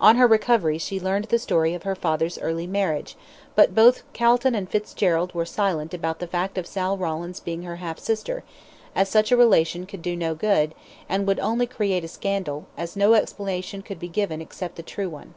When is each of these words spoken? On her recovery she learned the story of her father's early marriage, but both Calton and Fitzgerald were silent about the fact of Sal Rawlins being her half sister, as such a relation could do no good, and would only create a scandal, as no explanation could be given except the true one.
On 0.00 0.16
her 0.16 0.26
recovery 0.26 0.78
she 0.78 0.98
learned 0.98 1.26
the 1.26 1.38
story 1.38 1.74
of 1.74 1.84
her 1.84 1.94
father's 1.94 2.38
early 2.40 2.66
marriage, 2.66 3.14
but 3.54 3.72
both 3.72 4.02
Calton 4.12 4.52
and 4.56 4.68
Fitzgerald 4.68 5.32
were 5.32 5.44
silent 5.46 5.94
about 5.94 6.18
the 6.18 6.26
fact 6.26 6.58
of 6.58 6.66
Sal 6.66 6.98
Rawlins 6.98 7.38
being 7.38 7.62
her 7.62 7.76
half 7.76 8.00
sister, 8.00 8.42
as 8.96 9.08
such 9.08 9.30
a 9.30 9.36
relation 9.36 9.86
could 9.86 10.02
do 10.02 10.16
no 10.16 10.34
good, 10.34 10.74
and 11.08 11.24
would 11.24 11.38
only 11.38 11.68
create 11.68 12.02
a 12.02 12.08
scandal, 12.08 12.66
as 12.76 12.96
no 12.96 13.14
explanation 13.14 13.80
could 13.80 14.00
be 14.00 14.08
given 14.08 14.40
except 14.40 14.74
the 14.74 14.82
true 14.82 15.08
one. 15.08 15.34